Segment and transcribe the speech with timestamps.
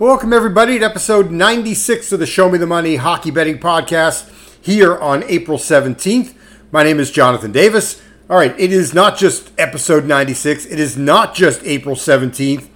[0.00, 4.30] Welcome, everybody, to episode 96 of the Show Me the Money Hockey Betting Podcast
[4.64, 6.32] here on April 17th.
[6.72, 8.00] My name is Jonathan Davis.
[8.30, 12.70] All right, it is not just episode 96, it is not just April 17th.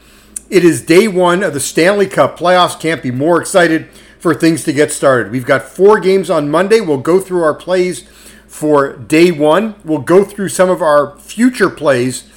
[0.50, 2.78] It is day one of the Stanley Cup playoffs.
[2.78, 3.88] Can't be more excited
[4.18, 5.32] for things to get started.
[5.32, 6.82] We've got four games on Monday.
[6.82, 8.06] We'll go through our plays
[8.46, 12.30] for day one, we'll go through some of our future plays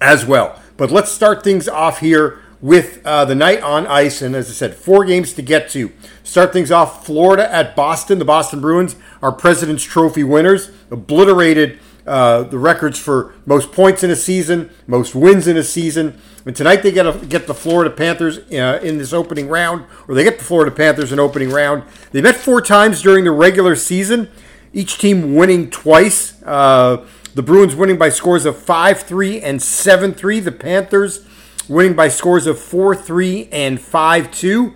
[0.00, 0.58] as well.
[0.78, 4.22] But let's start things off here with uh, the night on ice.
[4.22, 5.92] And as I said, four games to get to.
[6.22, 8.18] Start things off Florida at Boston.
[8.18, 14.10] The Boston Bruins are President's Trophy winners, obliterated uh, the records for most points in
[14.10, 16.18] a season, most wins in a season.
[16.44, 20.24] And tonight they get get the Florida Panthers uh, in this opening round, or they
[20.24, 21.84] get the Florida Panthers in opening round.
[22.10, 24.28] They met four times during the regular season,
[24.72, 26.42] each team winning twice.
[26.42, 30.40] Uh, the Bruins winning by scores of 5 3 and 7 3.
[30.40, 31.24] The Panthers
[31.72, 34.74] winning by scores of 4 3 and 5 2.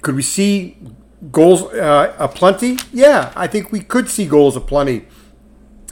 [0.00, 0.76] Could we see
[1.32, 2.78] goals uh, aplenty?
[2.92, 5.06] Yeah, I think we could see goals aplenty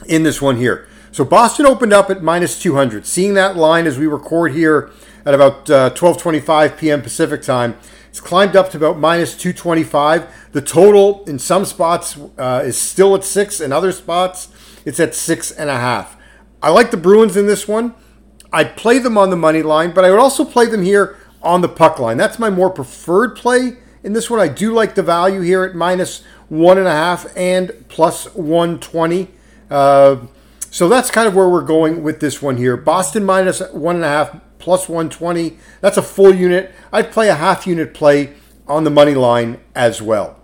[0.07, 0.87] in this one here.
[1.11, 3.05] So Boston opened up at minus 200.
[3.05, 4.91] Seeing that line as we record here
[5.25, 7.01] at about uh, 12:25 p.m.
[7.01, 7.75] Pacific time,
[8.09, 10.51] it's climbed up to about minus 225.
[10.53, 14.49] The total in some spots uh, is still at six, in other spots
[14.87, 16.15] it's at six and a half.
[16.63, 17.93] I like the Bruins in this one.
[18.51, 21.61] I'd play them on the money line, but I would also play them here on
[21.61, 22.17] the puck line.
[22.17, 24.39] That's my more preferred play in this one.
[24.39, 29.27] I do like the value here at minus one and a half and plus 120.
[29.69, 30.17] Uh,
[30.71, 32.77] so that's kind of where we're going with this one here.
[32.77, 35.57] Boston minus one and a half plus 120.
[35.81, 36.73] That's a full unit.
[36.91, 38.33] I'd play a half unit play
[38.67, 40.37] on the money line as well.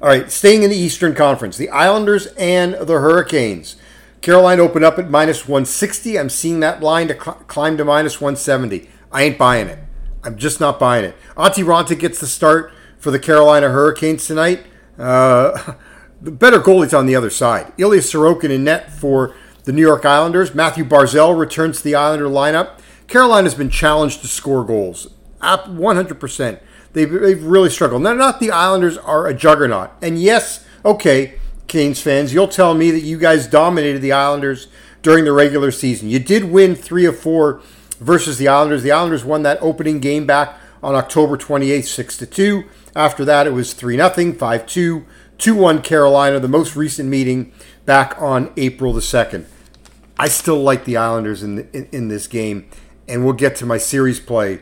[0.00, 3.76] All right, staying in the Eastern Conference, the Islanders and the Hurricanes.
[4.22, 6.18] Carolina opened up at minus 160.
[6.18, 8.88] I'm seeing that line to cl- climb to minus 170.
[9.10, 9.80] I ain't buying it.
[10.22, 11.16] I'm just not buying it.
[11.36, 14.64] Antti Raanta gets the start for the Carolina Hurricanes tonight.
[14.96, 15.74] Uh,
[16.22, 17.72] the better goalie's on the other side.
[17.76, 19.34] Ilya Sorokin in net for
[19.64, 20.54] the New York Islanders.
[20.54, 22.78] Mathew Barzal returns to the Islander lineup.
[23.08, 25.08] Carolina's been challenged to score goals.
[25.40, 26.60] up 100%.
[26.92, 28.02] They've, they've really struggled.
[28.02, 29.90] Now, not the Islanders are a juggernaut.
[30.00, 34.68] And yes, okay, Canes fans, you'll tell me that you guys dominated the Islanders
[35.02, 36.08] during the regular season.
[36.08, 37.60] You did win three of four
[37.98, 38.82] versus the Islanders.
[38.82, 42.64] The Islanders won that opening game back on October 28th, 6 to 2.
[42.94, 45.06] After that, it was 3 0, 5 2,
[45.38, 47.52] 2 1 Carolina, the most recent meeting
[47.84, 49.46] back on April the 2nd.
[50.18, 52.68] I still like the Islanders in, the, in, in, this game,
[53.08, 54.60] and we'll get to my series play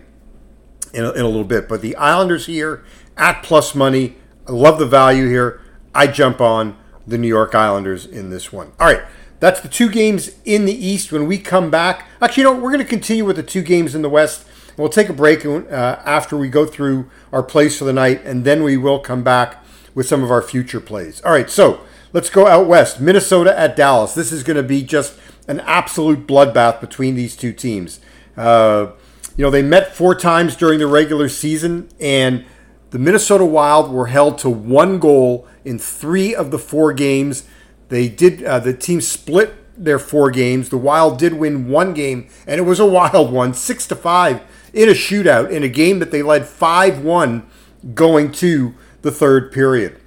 [0.94, 1.68] in a, in a little bit.
[1.68, 2.84] But the Islanders here
[3.16, 5.60] at plus money, I love the value here.
[5.94, 6.78] I jump on
[7.10, 8.72] the New York Islanders in this one.
[8.81, 9.03] All right,
[9.41, 11.12] that's the two games in the East.
[11.12, 13.94] When we come back, actually, you know, we're going to continue with the two games
[13.94, 14.47] in the West.
[14.76, 18.44] We'll take a break uh, after we go through our plays for the night, and
[18.44, 19.62] then we will come back
[19.94, 21.21] with some of our future plays.
[21.22, 21.81] All right, so
[22.12, 23.00] let's go out west.
[23.00, 24.15] Minnesota at Dallas.
[24.15, 28.00] This is going to be just an absolute bloodbath between these two teams.
[28.37, 28.92] Uh,
[29.37, 32.44] you know, they met four times during the regular season, and
[32.91, 37.44] the Minnesota Wild were held to one goal in three of the four games.
[37.88, 38.43] They did.
[38.44, 40.69] Uh, the team split their four games.
[40.69, 44.43] The Wild did win one game, and it was a wild one, six to five
[44.72, 47.47] in a shootout in a game that they led five one
[47.94, 49.98] going to the third period.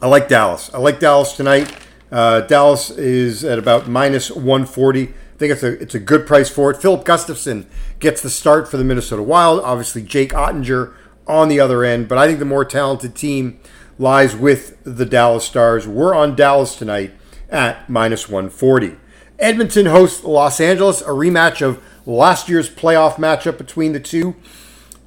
[0.00, 0.72] I like Dallas.
[0.72, 1.74] I like Dallas tonight.
[2.10, 5.02] Uh, Dallas is at about minus 140.
[5.02, 6.76] I think it's a it's a good price for it.
[6.78, 7.66] Filip Gustavsson
[7.98, 9.60] gets the start for the Minnesota Wild.
[9.60, 10.94] Obviously, Jake Oettinger
[11.26, 13.60] on the other end, but I think the more talented team
[13.98, 15.86] lies with the Dallas Stars.
[15.86, 17.12] We're on Dallas tonight
[17.50, 18.96] at minus 140.
[19.38, 24.36] Edmonton hosts Los Angeles, a rematch of last year's playoff matchup between the two.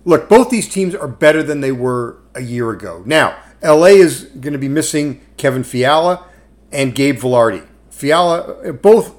[0.06, 3.04] Look, both these teams are better than they were a year ago.
[3.06, 6.26] Now, LA is going to be missing Kevin Fiala
[6.72, 7.68] and Gabe Vilardi.
[7.90, 9.16] Fiala, both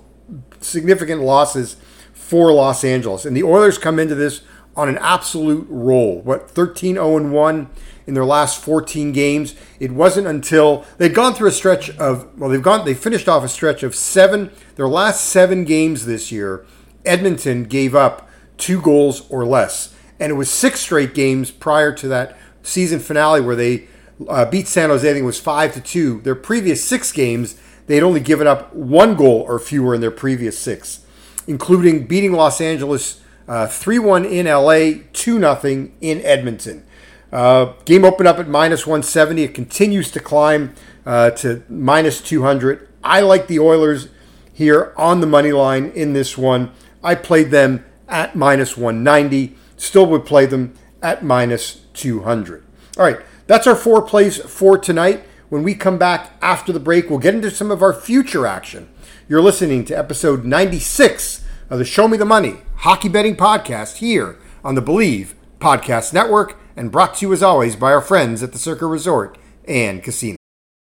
[0.60, 1.76] significant losses
[2.12, 3.24] for Los Angeles.
[3.24, 4.42] And the Oilers come into this
[4.74, 6.20] on an absolute roll.
[6.22, 7.70] What, 13 0 1
[8.06, 9.54] in their last 14 games.
[9.78, 13.44] It wasn't until they'd gone through a stretch of well, they've gone they finished off
[13.44, 14.50] a stretch of seven.
[14.76, 16.64] Their last seven games this year,
[17.04, 22.08] Edmonton gave up two goals or less, and it was six straight games prior to
[22.08, 23.88] that season finale where they
[24.28, 25.08] uh, beat San Jose.
[25.08, 26.20] I think it was five to two.
[26.22, 30.58] Their previous six games, they'd only given up one goal or fewer in their previous
[30.58, 31.04] six,
[31.46, 36.84] including beating Los Angeles uh, 3 1 in LA, 2 0 in Edmonton.
[37.32, 39.42] Uh, game opened up at minus 170.
[39.42, 40.74] It continues to climb
[41.06, 42.88] uh, to minus 200.
[43.02, 44.08] I like the Oilers
[44.52, 46.70] here on the money line in this one.
[47.02, 49.56] I played them at minus 190.
[49.76, 52.62] Still would play them at minus 200.
[52.98, 55.24] All right, that's our four plays for tonight.
[55.48, 58.88] When we come back after the break, we'll get into some of our future action.
[59.28, 64.38] You're listening to episode 96 of the Show Me the Money Hockey Betting Podcast here
[64.62, 68.52] on the Believe Podcast Network and brought to you as always by our friends at
[68.52, 70.36] the Circa Resort and Casino.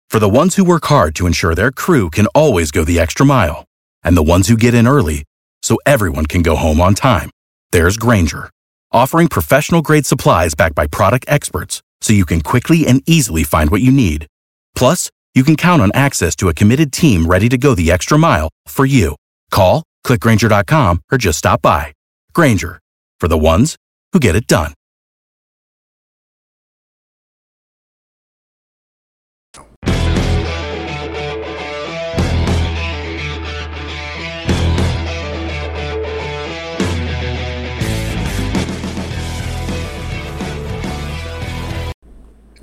[0.09, 3.27] For the ones who work hard to ensure their crew can always go the extra
[3.27, 3.65] mile,
[4.03, 5.25] and the ones who get in early
[5.63, 7.31] so everyone can go home on time,
[7.73, 8.51] there's Grainger,
[8.93, 13.71] offering professional grade supplies backed by product experts so you can quickly and easily find
[13.71, 14.27] what you need.
[14.75, 18.19] Plus, you can count on access to a committed team ready to go the extra
[18.19, 19.17] mile for you.
[19.51, 21.93] Call, clickgrainger.com, or just stop by.
[22.33, 22.79] Grainger,
[23.21, 23.77] for the ones
[24.13, 24.73] who get it done.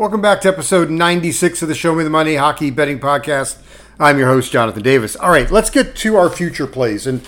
[0.03, 3.57] Welcome back to episode 96 of the Show Me the Money Hockey Betting Podcast.
[3.97, 5.15] I'm your host, Jonathan Davis.
[5.15, 7.07] All right, let's get to our future plays.
[7.07, 7.25] And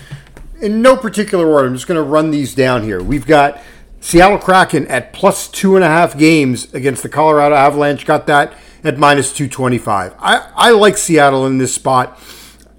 [0.60, 3.01] in no particular order, I'm just going to run these down here.
[3.01, 3.63] We've got
[4.01, 8.06] Seattle Kraken at plus two and a half games against the Colorado Avalanche.
[8.06, 10.13] Got that at minus 225.
[10.19, 12.19] I, I like Seattle in this spot.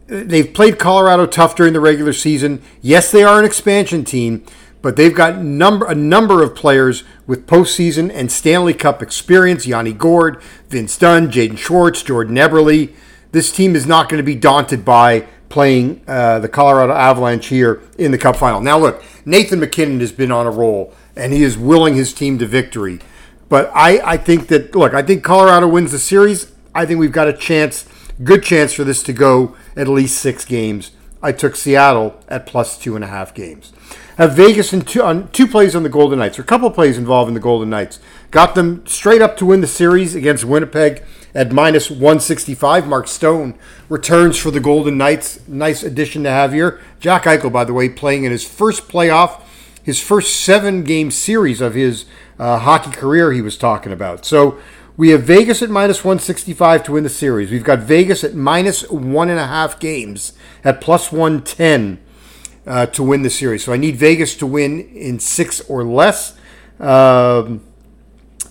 [0.08, 2.60] They've played Colorado tough during the regular season.
[2.82, 4.44] Yes, they are an expansion team,
[4.82, 9.67] but they've got number a number of players with postseason and Stanley Cup experience.
[9.67, 12.94] Yanni Gourde, Vince Dunn, Jaden Schwartz, Jordan Eberle.
[13.32, 17.82] This team is not going to be daunted by playing uh, the Colorado Avalanche here
[17.99, 18.61] in the Cup final.
[18.61, 22.38] Now, look, Nathan MacKinnon has been on a roll, and he is willing his team
[22.38, 23.00] to victory.
[23.49, 26.52] But I, I think that look, I think Colorado wins the series.
[26.75, 27.87] I think we've got a chance,
[28.22, 30.93] good chance for this to go at least six games.
[31.22, 33.72] I took Seattle at plus two and a half games
[34.17, 36.99] have Vegas in two, on two plays on the Golden Knights, or a couple plays
[36.99, 38.01] involving the Golden Knights.
[38.31, 41.03] Got them straight up to win the series against Winnipeg
[41.35, 42.89] at minus 165.
[42.89, 43.59] Mark Stone
[43.89, 45.47] returns for the Golden Knights.
[45.47, 46.81] Nice addition to have here.
[46.99, 49.43] Jack Eichel, by the way, playing in his first playoff,
[49.83, 52.07] his first seven game series of his
[52.39, 54.25] uh, hockey career, he was talking about.
[54.25, 54.59] So
[54.97, 57.51] we have Vegas at minus 165 to win the series.
[57.51, 60.33] We've got Vegas at minus one and a half games
[60.65, 61.99] at plus 110
[62.67, 63.65] uh, to win the series.
[63.65, 66.37] So I need Vegas to win in six or less.
[66.81, 67.63] Um,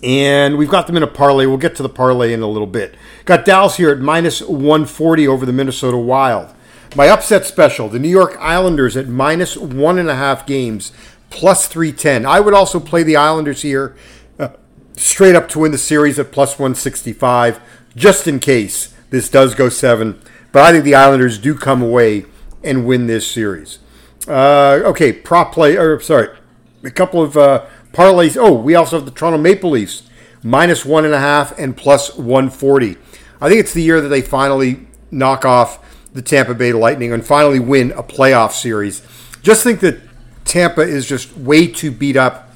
[0.02, 1.46] and we've got them in a parlay.
[1.46, 2.96] We'll get to the parlay in a little bit.
[3.26, 6.54] Got Dallas here at minus 140 over the Minnesota Wild.
[6.96, 10.94] My upset special, the New York Islanders at minus one and a half games,
[11.30, 12.26] plus 310.
[12.26, 13.96] I would also play the Islanders here
[14.40, 14.50] uh,
[14.96, 17.60] straight up to win the series at plus 165,
[17.96, 20.22] just in case this does go seven.
[20.54, 22.26] But I think the Islanders do come away
[22.64, 23.80] and win this series.
[24.28, 26.36] Uh, okay, prop play, or sorry,
[26.84, 28.38] a couple of uh, parlays.
[28.40, 30.04] Oh, we also have the Toronto Maple Leafs
[30.44, 32.98] minus one and a half and plus 140.
[33.42, 37.26] I think it's the year that they finally knock off the Tampa Bay Lightning and
[37.26, 39.02] finally win a playoff series.
[39.42, 40.00] Just think that
[40.46, 42.52] Tampa is just way too beat up.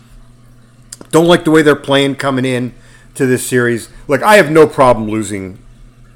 [1.11, 2.73] Don't like the way they're playing coming in
[3.15, 3.89] to this series.
[4.07, 5.59] Look, I have no problem losing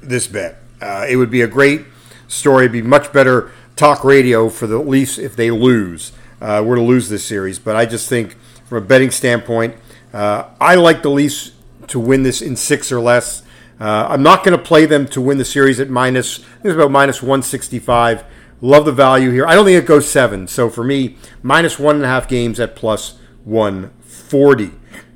[0.00, 0.58] this bet.
[0.80, 1.82] Uh, it would be a great
[2.28, 2.64] story.
[2.64, 6.12] It'd be much better talk radio for the Leafs if they lose.
[6.40, 9.76] Uh, we're to lose this series, but I just think from a betting standpoint,
[10.12, 11.52] uh, I like the Leafs
[11.88, 13.42] to win this in six or less.
[13.80, 16.38] Uh, I'm not going to play them to win the series at minus.
[16.38, 18.24] I think it's about minus 165.
[18.60, 19.46] Love the value here.
[19.46, 20.46] I don't think it goes seven.
[20.46, 24.70] So for me, minus one and a half games at plus 140.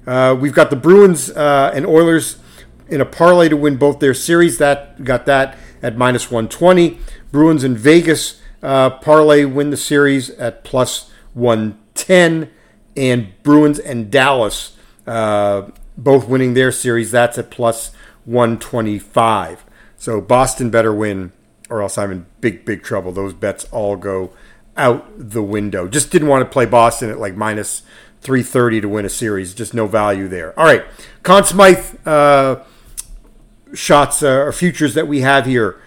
[0.06, 2.38] Uh, we've got the Bruins uh, and Oilers
[2.88, 4.58] in a parlay to win both their series.
[4.58, 6.98] That got that at minus 120.
[7.30, 12.50] Bruins in Vegas uh, parlay win the series at plus 110.
[12.96, 17.10] And Bruins and Dallas uh, both winning their series.
[17.10, 17.92] That's at plus
[18.24, 19.64] 125.
[19.96, 21.32] So Boston better win,
[21.70, 23.12] or else I'm in big, big trouble.
[23.12, 24.32] Those bets all go
[24.76, 25.88] out the window.
[25.88, 27.82] Just didn't want to play Boston at like minus
[28.20, 29.54] 330 to win a series.
[29.54, 30.58] Just no value there.
[30.58, 30.84] All right.
[31.22, 32.62] Conn Smythe uh,
[33.74, 35.80] shots uh, or futures that we have here.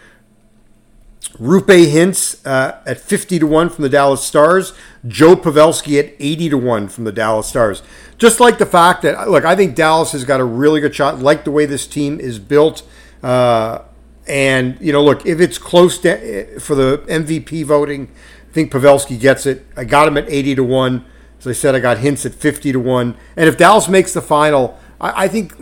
[1.39, 4.73] Roope Hintz uh, at 50 to 1 from the Dallas Stars.
[5.07, 7.83] Joe Pavelski at 80 to 1 from the Dallas Stars.
[8.17, 11.19] Just like the fact that, look, I think Dallas has got a really good shot,
[11.19, 12.83] like the way this team is built.
[13.23, 13.79] Uh,
[14.27, 18.09] and, you know, look, if it's close to, eh, for the MVP voting,
[18.49, 19.65] I think Pavelski gets it.
[19.77, 21.05] I got him at 80 to 1.
[21.39, 23.15] As I said, I got Hintz at 50 to 1.
[23.35, 25.53] And if Dallas makes the final, I, I think,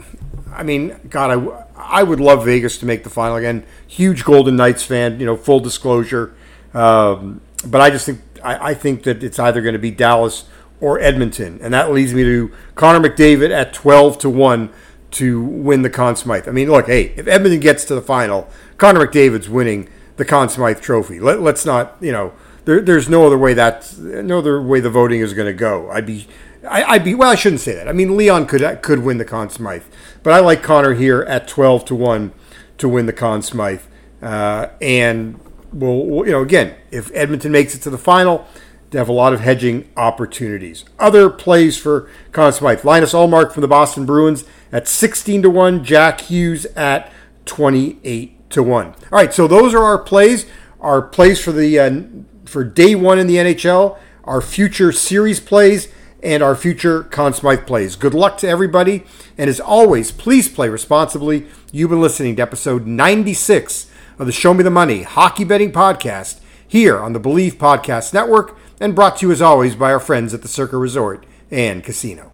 [0.54, 3.66] I mean, God, I, I would love Vegas to make the final again.
[3.88, 6.34] Huge Golden Knights fan, you know, full disclosure.
[6.74, 10.46] Um, but I just think I, I, think that it's either going to be Dallas
[10.80, 14.70] or Edmonton, and that leads me to Connor McDavid at twelve to one
[15.12, 16.48] to win the Conn Smythe.
[16.48, 20.50] I mean, look, hey, if Edmonton gets to the final, Connor McDavid's winning the Conn
[20.50, 21.20] Smythe Trophy.
[21.20, 22.34] Let, us not, you know,
[22.66, 25.90] there, there's no other way that no other way the voting is going to go.
[25.90, 26.28] I'd be
[26.68, 27.30] I, would be well.
[27.30, 27.88] I shouldn't say that.
[27.88, 29.84] I mean, Leon could could win the Conn Smythe,
[30.24, 32.34] but I like Connor here at twelve to one
[32.78, 33.82] to win the Conn Smythe.
[34.22, 35.40] Uh, and
[35.72, 38.46] well, you know, again, if Edmonton makes it to the final,
[38.90, 40.84] they have a lot of hedging opportunities.
[40.98, 45.84] Other plays for Conn Smythe: Linus Ullmark from the Boston Bruins at sixteen to one,
[45.84, 47.12] Jack Hughes at
[47.46, 48.88] twenty-eight to one.
[48.88, 50.46] All right, so those are our plays.
[50.82, 52.02] Our plays for the uh,
[52.46, 53.98] for day one in the NHL.
[54.26, 55.88] Our future series plays
[56.22, 57.96] and our future Conn Smythe plays.
[57.96, 59.06] Good luck to everybody.
[59.38, 61.46] And as always, please play responsibly.
[61.72, 66.40] You've been listening to episode 96 of the Show Me the Money Hockey Betting Podcast
[66.68, 70.34] here on the Believe Podcast Network and brought to you as always by our friends
[70.34, 72.34] at the Circa Resort and Casino.